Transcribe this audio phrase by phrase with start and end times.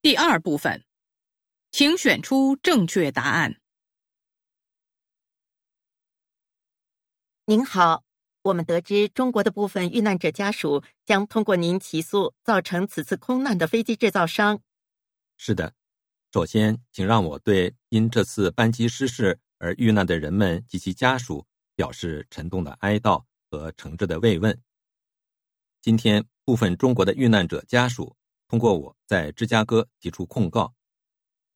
[0.00, 0.84] 第二部分，
[1.72, 3.60] 请选出正确答案。
[7.46, 8.04] 您好，
[8.42, 14.60] 我们得知中国的部分遇难者家属将通过您起诉造成此次空难的飞机制造商。
[15.36, 15.74] 是的，
[16.32, 21.44] 首先，请让我对因这次班机失事而遇难的人们及其家属
[21.74, 24.56] 表示沉重的哀悼和诚挚的慰问。
[25.80, 28.14] 今天，部分中国的遇难者家属
[28.48, 30.74] 通过我在芝加哥提出控告，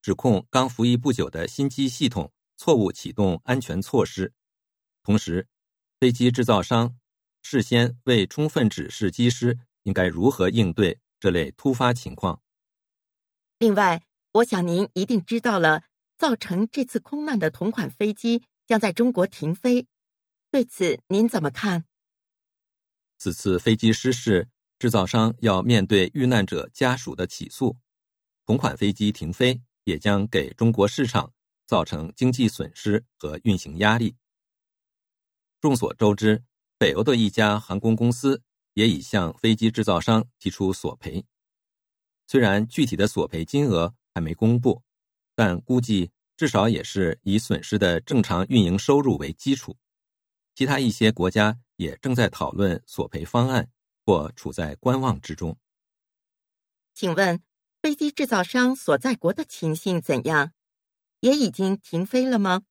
[0.03, 4.33] 指控刚服役不久的新机系统错误启动安全措施，
[5.03, 5.49] 同时，
[5.99, 6.97] 飞机制造商
[7.41, 12.43] 事先未充分指示机师应该如何应对这类突发情况。
[13.59, 15.85] 另外，我想您一定知道了，
[16.19, 19.87] 造成这次空难的同款飞机将在中国停飞，
[20.51, 21.85] 对此您怎么看？
[23.19, 24.49] 此次飞机失事，
[24.83, 27.77] 制造商要面对遇难者家属的起诉，
[28.45, 31.33] 同款飞机停飞也将给中国市场
[31.69, 34.17] 造成经济损失和运行压力。
[35.61, 36.43] 众所周知，
[36.79, 38.43] 北欧的一家航空公司
[38.75, 41.25] 也已向飞机制造商提出索赔，
[42.27, 44.83] 虽然具体的索赔金额还没公布，
[45.37, 49.77] 但估计至少也是以损失的正常运营收入为基础。
[50.57, 51.57] 其他一些国家。
[51.77, 53.69] 也正在讨论索赔方案，
[54.05, 55.57] 或处在观望之中。
[56.95, 57.43] 请问，
[57.81, 60.53] 飞机制造商所在国的情形怎样？
[61.21, 62.63] 也已经停飞了吗？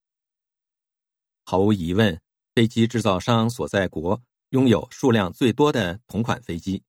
[1.44, 2.20] 毫无疑问，
[2.54, 6.82] 飞机制造商所在国拥有数量最多的同款飞机。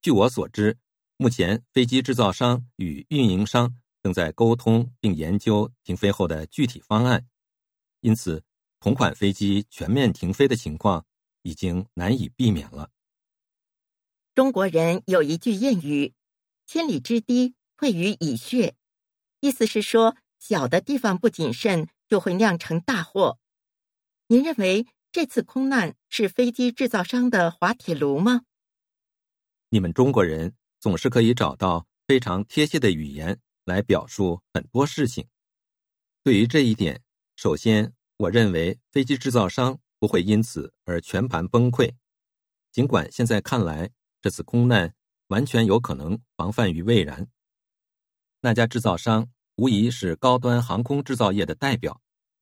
[0.00, 0.76] 据我所知，
[1.16, 7.26] 目前飞机制造商与运营商正在沟通并研究停飞后的具体方案，
[8.00, 8.42] 因此，
[8.80, 11.04] 同款飞机全面停飞的情况。
[11.42, 12.90] 已经难以避免了。
[14.38, 16.14] 中国人有一句谚语
[16.64, 18.76] ：“千里之堤，溃于蚁穴”，
[19.42, 23.40] 意思是说，小的地方不谨慎，就会酿成大祸。
[24.28, 28.42] 您认为这次空难是飞机制造商的滑铁卢吗？
[29.70, 35.26] 你们中国人总是可以找到非常贴切的语言来表述很多事情。
[36.22, 37.02] 对于这一点，
[37.34, 39.80] 首先，我认为飞机制造商。
[39.98, 41.92] 不会因此而全盘崩溃，
[42.70, 43.90] 尽管现在看来，
[44.20, 44.94] 这次空难
[45.28, 47.28] 完全有可能防范于未然。
[48.40, 52.00] 那家制造商无疑是高端航空制造业的代表，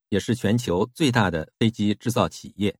[0.08, 2.76] 也是全球最大的飞机制造企业。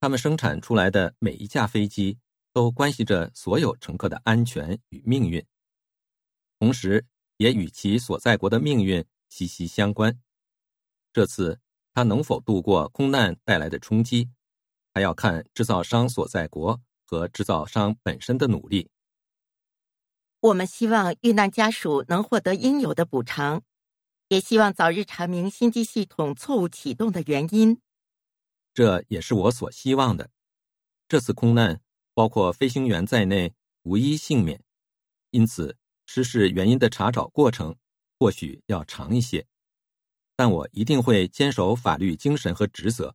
[0.00, 2.18] 他们生产出来的每一架飞机
[2.52, 5.44] 都关系着所有乘客的安全与命运，
[6.58, 7.04] 同时
[7.36, 10.18] 也与其所在国的命运息息相关。
[11.12, 11.60] 这次。
[11.92, 14.30] 他能否度过空难带来的冲击，
[14.94, 16.80] 还要看制造商所在国
[17.10, 18.88] 和制造商本身的努力。
[20.38, 23.62] 我们希望遇难家属能获得应有的补偿，
[24.28, 27.80] 也希望早日查明新机系统错误启动的原因。
[28.72, 30.30] 这也是我所希望的。
[31.08, 31.80] 这次空难
[32.14, 34.62] 包括飞行员在内无一幸免，
[35.32, 37.74] 因此失事原因的查找过程
[38.20, 39.44] 或许要长一些。
[40.36, 43.14] 但我一定会坚守法律精神和职责，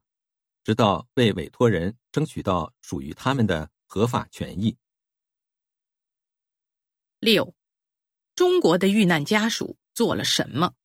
[0.64, 4.78] 直到为委托人争取到属于他们的合法权益。
[7.20, 7.56] 六，
[8.36, 10.76] 中国的遇难家属做了什么？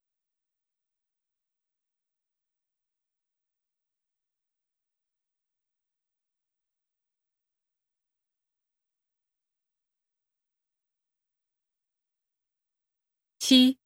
[13.40, 13.76] 七。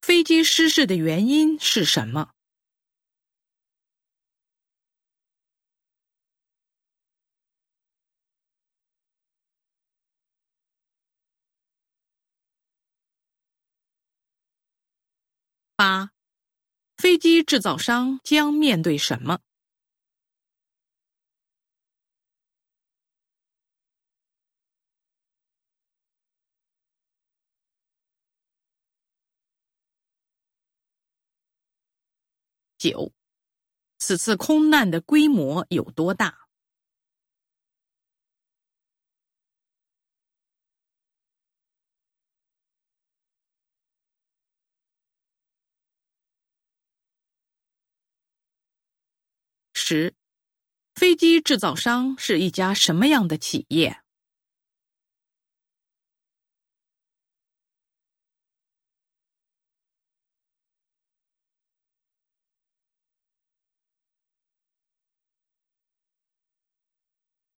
[0.00, 2.33] 飞机失事的原因是什么？
[15.76, 16.12] 八，
[16.96, 19.40] 飞机制造商将面对什么？
[32.78, 33.12] 九，
[33.98, 36.43] 此次空难的规模有多大？
[49.86, 50.14] 十，
[50.94, 53.98] 飞机制造商是一家什么样的企业？